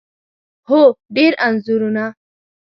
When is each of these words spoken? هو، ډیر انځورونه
هو، 0.69 0.81
ډیر 1.15 1.33
انځورونه 1.45 2.05